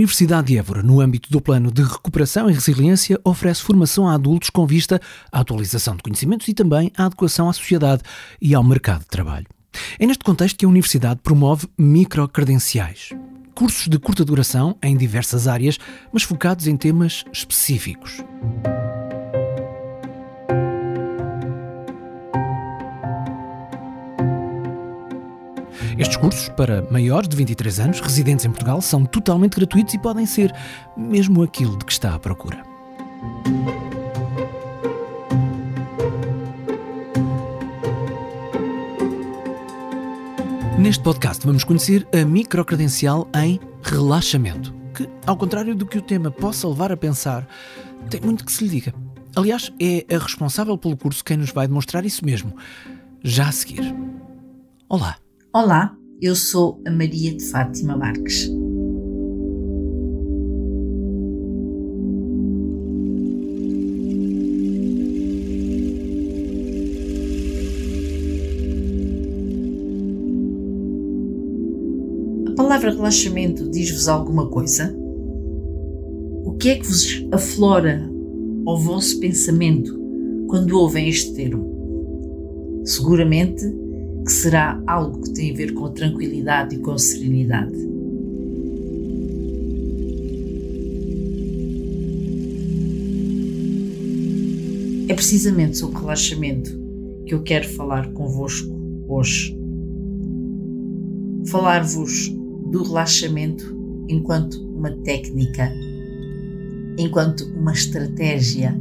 [0.00, 4.48] Universidade de Évora, no âmbito do Plano de Recuperação e Resiliência, oferece formação a adultos
[4.48, 4.98] com vista
[5.30, 8.02] à atualização de conhecimentos e também à adequação à sociedade
[8.40, 9.46] e ao mercado de trabalho.
[9.98, 13.10] É neste contexto que a Universidade promove microcredenciais.
[13.54, 15.78] Cursos de curta duração em diversas áreas,
[16.10, 18.24] mas focados em temas específicos.
[26.00, 30.24] Estes cursos, para maiores de 23 anos, residentes em Portugal, são totalmente gratuitos e podem
[30.24, 30.50] ser
[30.96, 32.62] mesmo aquilo de que está à procura.
[40.78, 46.30] Neste podcast vamos conhecer a microcredencial em relaxamento, que, ao contrário do que o tema
[46.30, 47.46] possa levar a pensar,
[48.08, 48.94] tem muito que se lhe diga.
[49.36, 52.56] Aliás, é a responsável pelo curso quem nos vai demonstrar isso mesmo,
[53.22, 53.94] já a seguir.
[54.88, 55.18] Olá.
[55.52, 58.48] Olá, eu sou a Maria de Fátima Marques.
[72.46, 74.96] A palavra relaxamento diz-vos alguma coisa?
[76.44, 78.08] O que é que vos aflora
[78.64, 79.98] ao vosso pensamento
[80.46, 82.82] quando ouvem este termo?
[82.84, 83.89] Seguramente
[84.24, 87.90] que será algo que tem a ver com tranquilidade e com serenidade.
[95.08, 96.70] É precisamente sobre relaxamento
[97.26, 98.70] que eu quero falar convosco
[99.08, 99.58] hoje.
[101.46, 102.28] Falar-vos
[102.70, 103.76] do relaxamento
[104.08, 105.72] enquanto uma técnica,
[106.96, 108.72] enquanto uma estratégia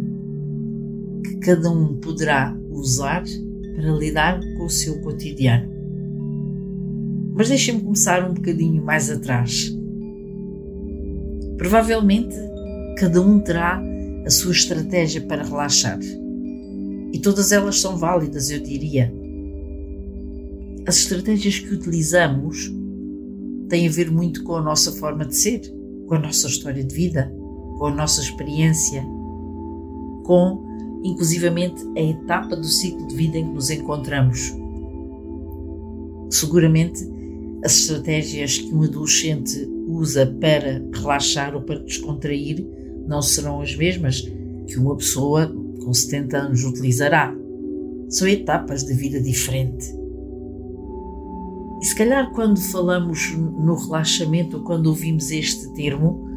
[1.24, 3.24] que cada um poderá usar
[3.80, 5.72] para lidar com o seu cotidiano.
[7.34, 9.74] Mas deixem-me começar um bocadinho mais atrás.
[11.58, 12.36] Provavelmente
[12.98, 13.82] cada um terá
[14.26, 16.00] a sua estratégia para relaxar.
[17.14, 19.14] E todas elas são válidas, eu diria.
[20.86, 22.70] As estratégias que utilizamos
[23.70, 25.62] têm a ver muito com a nossa forma de ser,
[26.06, 27.32] com a nossa história de vida,
[27.78, 29.02] com a nossa experiência,
[30.26, 30.69] com
[31.04, 34.54] inclusivamente a etapa do ciclo de vida em que nos encontramos.
[36.30, 37.08] Seguramente,
[37.64, 42.66] as estratégias que um adolescente usa para relaxar ou para descontrair
[43.08, 44.22] não serão as mesmas
[44.68, 45.48] que uma pessoa
[45.84, 47.36] com 70 anos utilizará.
[48.08, 49.94] São etapas de vida diferente.
[51.82, 56.28] E se calhar, quando falamos no relaxamento ou quando ouvimos este termo,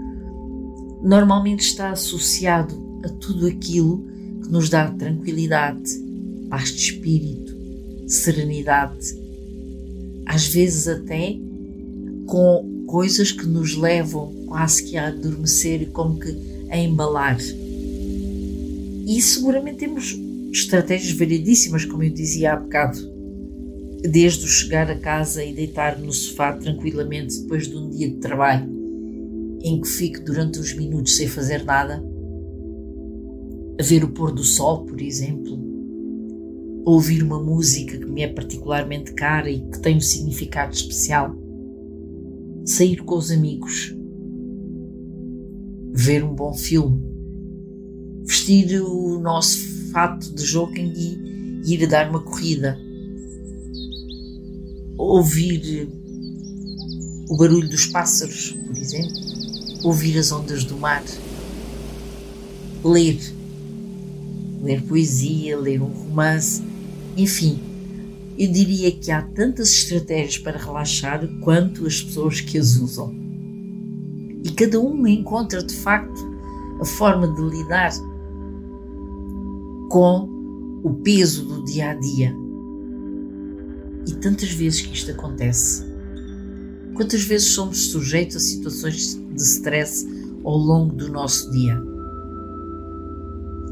[1.03, 4.12] normalmente está associado a tudo aquilo
[4.53, 5.91] nos dá tranquilidade,
[6.51, 7.57] paz de espírito,
[8.07, 9.19] serenidade,
[10.27, 11.39] às vezes até
[12.27, 16.37] com coisas que nos levam quase que a adormecer e como que
[16.69, 17.39] a embalar.
[19.07, 20.21] E seguramente temos
[20.53, 22.99] estratégias variedíssimas, como eu dizia há bocado.
[24.03, 28.17] Desde o chegar a casa e deitar no sofá tranquilamente depois de um dia de
[28.17, 28.69] trabalho,
[29.63, 32.12] em que fico durante uns minutos sem fazer nada,
[33.83, 35.59] a ver o pôr do sol, por exemplo,
[36.85, 41.35] ouvir uma música que me é particularmente cara e que tem um significado especial,
[42.65, 43.93] sair com os amigos,
[45.93, 47.03] ver um bom filme,
[48.25, 49.59] vestir o nosso
[49.91, 50.93] fato de jogging
[51.67, 52.79] e ir dar uma corrida,
[54.97, 55.89] ouvir
[57.29, 59.13] o barulho dos pássaros, por exemplo,
[59.83, 61.03] ouvir as ondas do mar,
[62.85, 63.42] ler
[64.63, 66.63] ler poesia, ler um romance,
[67.17, 67.61] enfim.
[68.39, 73.15] Eu diria que há tantas estratégias para relaxar quanto as pessoas que as usam.
[74.45, 76.33] E cada um encontra de facto
[76.81, 77.93] a forma de lidar
[79.91, 80.29] com
[80.83, 82.35] o peso do dia a dia.
[84.07, 85.85] E tantas vezes que isto acontece.
[86.95, 90.07] Quantas vezes somos sujeitos a situações de stress
[90.45, 91.92] ao longo do nosso dia?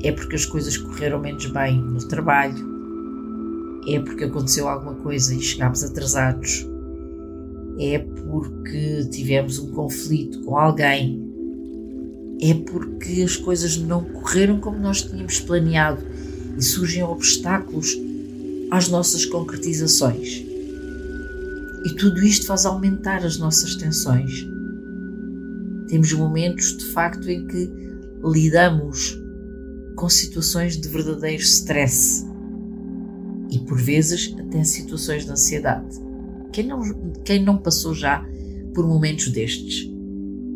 [0.02, 2.70] É porque as coisas correram menos bem no trabalho,
[3.87, 6.67] é porque aconteceu alguma coisa e chegámos atrasados,
[7.79, 11.29] é porque tivemos um conflito com alguém,
[12.43, 16.03] é porque as coisas não correram como nós tínhamos planeado
[16.56, 17.96] e surgem obstáculos
[18.70, 20.44] às nossas concretizações.
[21.85, 24.46] E tudo isto faz aumentar as nossas tensões.
[25.88, 27.70] Temos momentos de facto em que
[28.23, 29.19] lidamos
[30.00, 32.26] com situações de verdadeiro stress
[33.50, 36.00] e por vezes até situações de ansiedade.
[36.50, 36.81] Quem não,
[37.23, 38.26] quem não passou já
[38.75, 39.91] por momentos destes?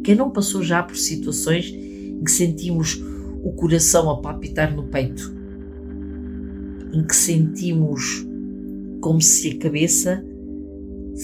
[0.02, 2.98] Quem não passou já por situações em que sentimos
[3.42, 5.30] o coração a palpitar no peito?
[6.94, 8.26] Em que sentimos
[9.02, 10.24] como se a cabeça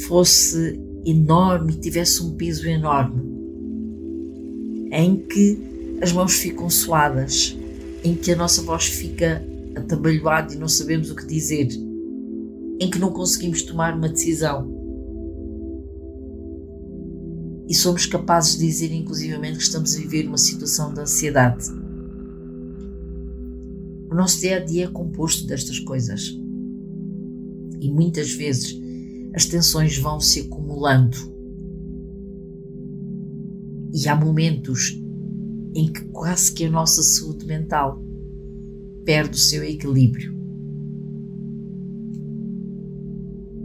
[0.06, 3.22] fosse enorme e tivesse um peso enorme?
[4.92, 5.58] Em que
[6.02, 7.56] as mãos ficam suadas,
[8.02, 9.44] em que a nossa voz fica
[9.76, 11.68] atabalhoada e não sabemos o que dizer,
[12.80, 14.80] em que não conseguimos tomar uma decisão
[17.70, 21.70] e somos capazes de dizer, inclusivamente, que estamos a viver uma situação de ansiedade.
[24.10, 26.36] O nosso dia a dia é composto destas coisas.
[27.80, 28.76] E muitas vezes
[29.32, 31.16] as tensões vão se acumulando.
[33.94, 34.99] E há momentos
[35.74, 38.02] em que quase que a nossa saúde mental
[39.04, 40.38] perde o seu equilíbrio.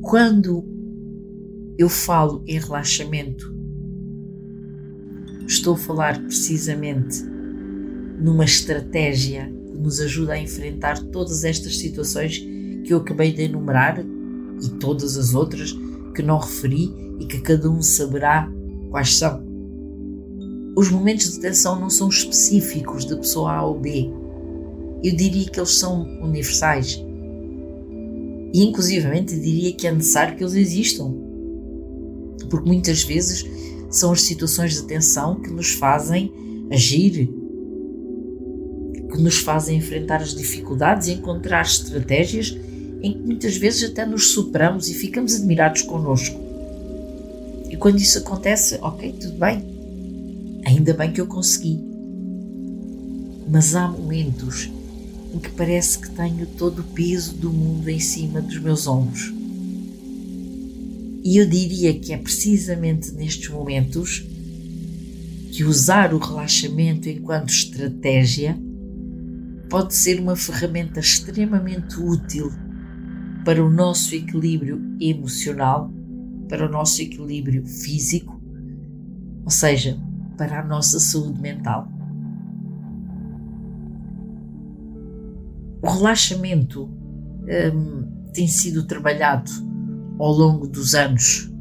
[0.02, 0.64] Quando
[1.78, 3.56] eu falo em relaxamento,
[5.48, 7.24] Estou a falar precisamente
[8.20, 14.00] numa estratégia que nos ajuda a enfrentar todas estas situações que eu acabei de enumerar
[14.00, 15.72] e todas as outras
[16.16, 18.52] que não referi e que cada um saberá
[18.90, 19.45] quais são.
[20.76, 24.10] Os momentos de tensão não são específicos da pessoa A ou B.
[25.02, 27.02] Eu diria que eles são universais.
[28.54, 31.14] E, inclusivamente, diria que é necessário que eles existam.
[32.50, 33.46] Porque muitas vezes
[33.90, 36.34] são as situações de tensão que nos fazem
[36.70, 37.30] agir,
[39.12, 42.58] que nos fazem enfrentar as dificuldades e encontrar estratégias
[43.02, 46.38] em que muitas vezes até nos superamos e ficamos admirados connosco.
[47.70, 49.75] E quando isso acontece, ok, tudo bem,
[50.66, 51.84] ainda bem que eu consegui.
[53.50, 54.70] Mas há momentos
[55.34, 59.34] em que parece que tenho todo o peso do mundo em cima dos meus ombros
[61.26, 64.24] e eu diria que é precisamente nestes momentos
[65.52, 68.56] que usar o relaxamento enquanto estratégia
[69.68, 72.52] pode ser uma ferramenta extremamente útil
[73.44, 75.92] para o nosso equilíbrio emocional,
[76.48, 78.40] para o nosso equilíbrio físico,
[79.44, 79.98] ou seja,
[80.38, 81.88] para a nossa saúde mental.
[85.82, 89.52] O relaxamento hum, tem sido trabalhado
[90.20, 91.52] ao longo dos anos.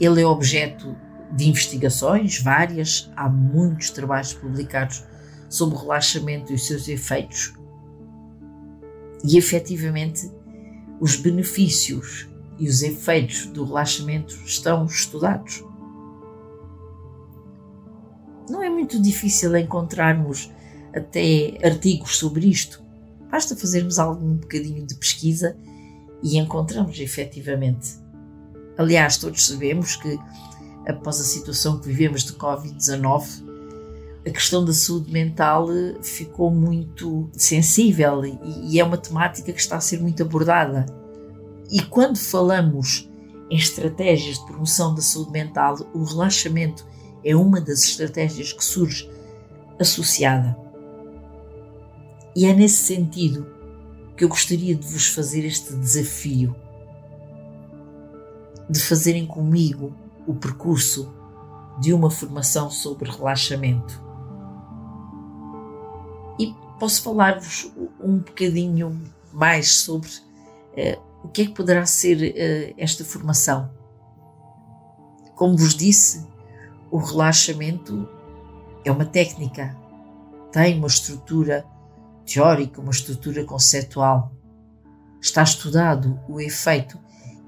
[0.00, 0.96] Ele é objeto
[1.34, 5.04] de investigações várias, há muitos trabalhos publicados
[5.48, 7.52] sobre o relaxamento e os seus efeitos.
[9.24, 10.30] E efetivamente,
[11.00, 12.28] os benefícios
[12.58, 15.65] e os efeitos do relaxamento estão estudados.
[18.48, 20.50] Não é muito difícil encontrarmos
[20.94, 22.82] até artigos sobre isto.
[23.30, 25.56] Basta fazermos algum bocadinho de pesquisa
[26.22, 27.96] e encontramos efetivamente.
[28.78, 30.18] Aliás, todos sabemos que
[30.86, 33.44] após a situação que vivemos de Covid-19,
[34.26, 39.76] a questão da saúde mental eh, ficou muito sensível e é uma temática que está
[39.76, 40.86] a ser muito abordada.
[41.70, 43.08] E quando falamos
[43.50, 46.84] em estratégias de promoção da saúde mental, o relaxamento
[47.26, 49.10] é uma das estratégias que surge
[49.80, 50.56] associada.
[52.36, 53.44] E é nesse sentido
[54.16, 56.54] que eu gostaria de vos fazer este desafio
[58.70, 59.92] de fazerem comigo
[60.24, 61.12] o percurso
[61.80, 64.00] de uma formação sobre relaxamento.
[66.38, 69.00] E posso falar-vos um bocadinho
[69.32, 73.68] mais sobre uh, o que é que poderá ser uh, esta formação.
[75.34, 76.24] Como vos disse,
[76.96, 78.08] o relaxamento
[78.82, 79.76] é uma técnica,
[80.50, 81.62] tem uma estrutura
[82.24, 84.32] teórica, uma estrutura conceitual.
[85.20, 86.98] Está estudado o efeito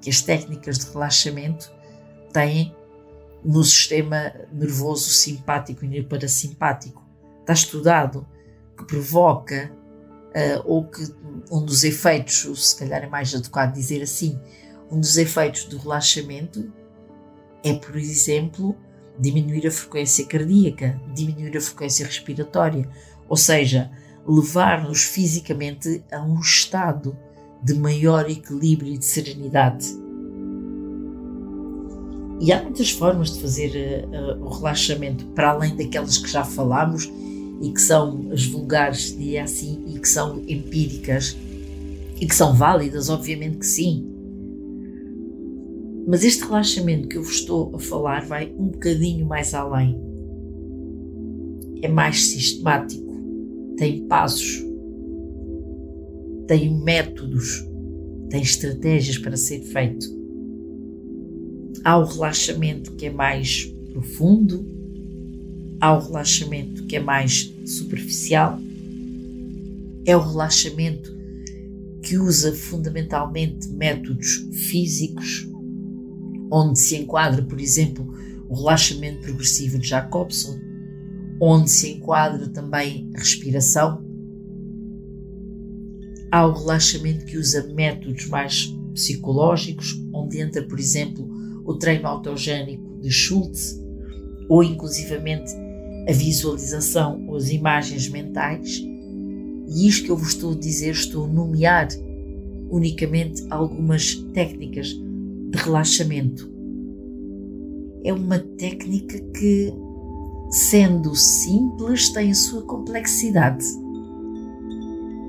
[0.02, 1.72] que as técnicas de relaxamento
[2.30, 2.76] têm
[3.42, 7.02] no sistema nervoso simpático e parasimpático.
[7.40, 8.28] Está estudado
[8.76, 9.72] que provoca
[10.26, 11.10] uh, ou que
[11.50, 14.38] um dos efeitos, se calhar é mais adequado dizer assim,
[14.90, 16.70] um dos efeitos do relaxamento
[17.64, 18.76] é, por exemplo,
[19.18, 22.88] diminuir a frequência cardíaca, diminuir a frequência respiratória,
[23.28, 23.90] ou seja,
[24.26, 27.16] levar-nos fisicamente a um estado
[27.62, 29.86] de maior equilíbrio e de serenidade.
[32.40, 37.10] E há muitas formas de fazer uh, o relaxamento, para além daquelas que já falámos
[37.60, 41.36] e que são as vulgares, diria assim, e que são empíricas
[42.20, 44.17] e que são válidas, obviamente que sim.
[46.08, 49.94] Mas este relaxamento que eu vos estou a falar vai um bocadinho mais além.
[51.82, 53.06] É mais sistemático.
[53.76, 54.64] Tem passos,
[56.46, 57.62] tem métodos,
[58.30, 60.06] tem estratégias para ser feito.
[61.84, 64.66] Há o relaxamento que é mais profundo,
[65.78, 68.58] há o relaxamento que é mais superficial,
[70.06, 71.14] é o relaxamento
[72.02, 75.46] que usa fundamentalmente métodos físicos,
[76.50, 78.06] onde se enquadra, por exemplo,
[78.48, 80.58] o relaxamento progressivo de Jacobson,
[81.40, 84.02] onde se enquadra também a respiração.
[86.30, 91.28] Há o relaxamento que usa métodos mais psicológicos, onde entra, por exemplo,
[91.64, 93.80] o treino autogénico de Schultz,
[94.48, 95.52] ou inclusivamente
[96.08, 98.82] a visualização ou as imagens mentais.
[99.68, 101.88] E isto que eu vos estou a dizer, estou a nomear
[102.70, 104.98] unicamente algumas técnicas
[105.50, 106.50] de relaxamento.
[108.04, 109.72] É uma técnica que,
[110.50, 113.64] sendo simples, tem a sua complexidade.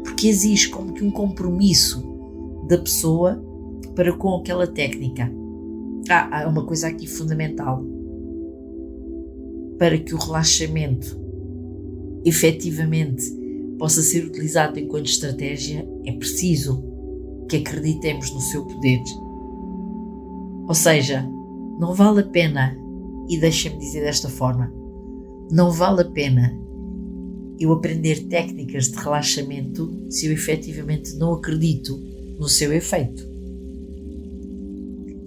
[0.04, 2.04] Porque exige como que um compromisso
[2.68, 3.44] da pessoa
[3.96, 5.32] para com aquela técnica.
[6.10, 7.84] Ah, há uma coisa aqui fundamental.
[9.78, 11.18] Para que o relaxamento
[12.26, 13.24] efetivamente
[13.78, 16.84] possa ser utilizado enquanto estratégia, é preciso
[17.50, 19.00] que acreditemos no seu poder.
[20.70, 21.28] Ou seja,
[21.80, 22.78] não vale a pena,
[23.28, 24.72] e deixem-me dizer desta forma,
[25.52, 26.56] não vale a pena
[27.60, 32.00] eu aprender técnicas de relaxamento se eu efetivamente não acredito
[32.40, 33.28] no seu efeito.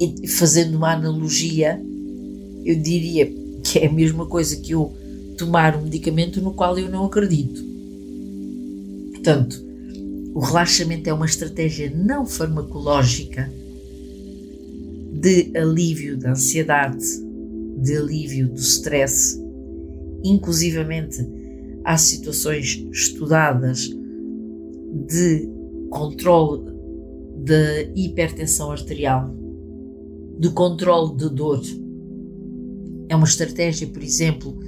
[0.00, 1.82] E fazendo uma analogia,
[2.64, 3.26] eu diria
[3.64, 4.94] que é a mesma coisa que eu
[5.36, 7.60] tomar um medicamento no qual eu não acredito.
[9.10, 9.60] Portanto,
[10.34, 13.50] o relaxamento é uma estratégia não farmacológica
[15.22, 17.04] de alívio da ansiedade,
[17.78, 19.40] de alívio do stress.
[20.24, 21.18] Inclusivamente,
[21.84, 23.88] há situações estudadas
[25.08, 25.48] de
[25.90, 26.70] controle
[27.44, 29.34] da hipertensão arterial,
[30.38, 31.62] de controle de dor.
[33.08, 34.58] É uma estratégia, por exemplo,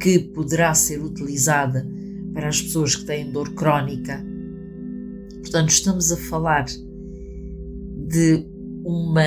[0.00, 1.86] que poderá ser utilizada
[2.32, 4.32] para as pessoas que têm dor crónica
[5.52, 8.46] Portanto, estamos a falar de
[8.84, 9.22] uma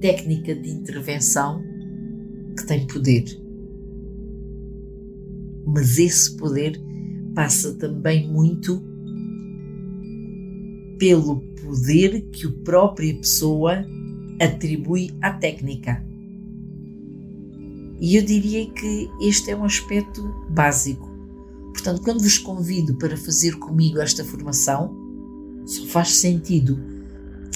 [0.00, 1.62] técnica de intervenção
[2.56, 3.24] que tem poder.
[5.66, 6.80] Mas esse poder
[7.34, 8.82] passa também muito
[10.98, 13.84] pelo poder que a própria pessoa
[14.40, 16.04] atribui à técnica.
[18.00, 21.08] E eu diria que este é um aspecto básico.
[21.72, 24.94] Portanto, quando vos convido para fazer comigo esta formação,
[25.66, 26.97] só faz sentido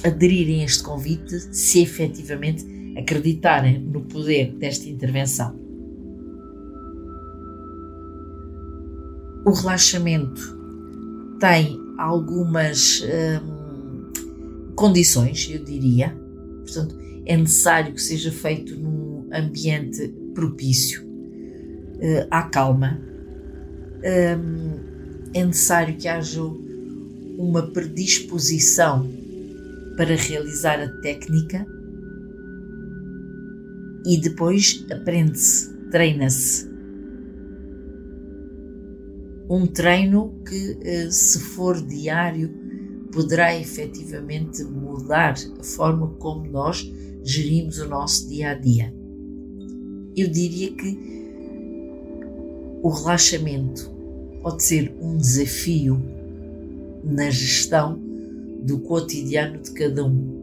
[0.05, 2.67] aderirem a este convite se efetivamente
[2.97, 5.57] acreditarem no poder desta intervenção.
[9.45, 10.41] O relaxamento
[11.41, 14.13] tem algumas hum,
[14.77, 16.17] condições, eu diria.
[16.65, 23.01] Portanto, é necessário que seja feito num ambiente propício uh, à calma.
[24.05, 24.81] Um,
[25.35, 26.43] é necessário que haja
[27.39, 29.09] uma predisposição
[29.97, 31.67] para realizar a técnica
[34.07, 36.71] e depois aprende-se, treina-se.
[39.49, 42.51] Um treino que, eh, se for diário,
[43.13, 46.91] poderá efetivamente mudar a forma como nós
[47.23, 48.93] gerimos o nosso dia a dia.
[50.17, 50.99] Eu diria que
[52.83, 53.91] o relaxamento
[54.43, 56.03] pode ser um desafio
[57.05, 58.02] na gestão
[58.63, 60.41] do cotidiano de cada um.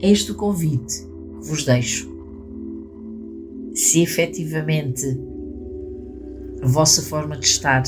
[0.00, 1.02] É este o convite
[1.40, 2.10] que vos deixo.
[3.74, 5.06] Se efetivamente
[6.62, 7.82] a vossa forma de estar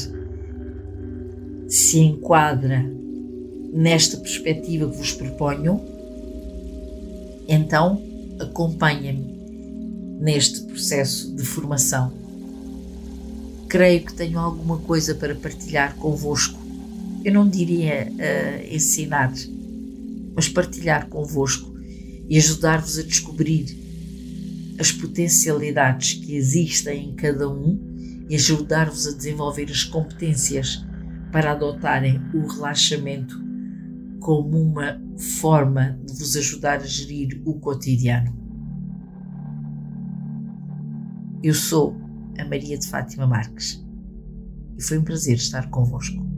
[1.69, 2.85] se enquadra
[3.73, 5.81] nesta perspectiva que vos proponho,
[7.49, 8.03] então
[8.39, 9.33] acompanhem-me
[10.21, 12.23] neste processo de formação
[13.73, 16.61] creio que tenho alguma coisa para partilhar convosco.
[17.25, 19.33] Eu não diria uh, ensinar,
[20.35, 21.73] mas partilhar convosco
[22.29, 23.79] e ajudar-vos a descobrir
[24.79, 27.79] as potencialidades que existem em cada um
[28.29, 30.85] e ajudar-vos a desenvolver as competências
[31.31, 33.41] para adotarem o relaxamento
[34.19, 35.01] como uma
[35.41, 38.35] forma de vos ajudar a gerir o cotidiano.
[41.43, 41.97] Eu sou
[42.39, 43.85] a Maria de Fátima Marques.
[44.79, 46.32] E foi um prazer estar convosco.